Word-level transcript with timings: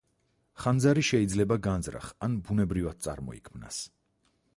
ხანძარი 0.61 1.03
შეიძლება 1.09 1.57
განზრახ 1.67 2.07
ან 2.29 2.39
ბუნებრივად 2.47 3.07
წარმოიქმნას. 3.09 3.79